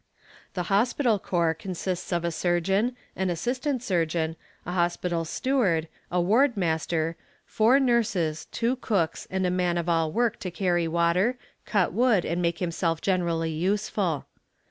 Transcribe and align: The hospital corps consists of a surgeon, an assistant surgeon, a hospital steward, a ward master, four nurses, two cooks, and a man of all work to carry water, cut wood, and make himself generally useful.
The 0.55 0.63
hospital 0.73 1.19
corps 1.19 1.53
consists 1.53 2.11
of 2.11 2.25
a 2.25 2.31
surgeon, 2.31 2.95
an 3.15 3.29
assistant 3.29 3.83
surgeon, 3.83 4.35
a 4.65 4.71
hospital 4.71 5.25
steward, 5.25 5.87
a 6.11 6.19
ward 6.19 6.57
master, 6.57 7.15
four 7.45 7.79
nurses, 7.79 8.45
two 8.51 8.77
cooks, 8.77 9.27
and 9.29 9.45
a 9.45 9.51
man 9.51 9.77
of 9.77 9.87
all 9.87 10.11
work 10.11 10.39
to 10.39 10.49
carry 10.49 10.87
water, 10.87 11.37
cut 11.67 11.93
wood, 11.93 12.25
and 12.25 12.41
make 12.41 12.57
himself 12.57 12.99
generally 12.99 13.51
useful. 13.51 14.25